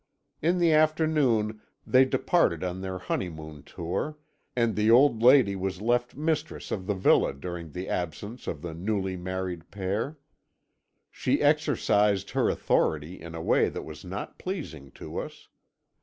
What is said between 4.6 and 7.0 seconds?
the old lady was left mistress of the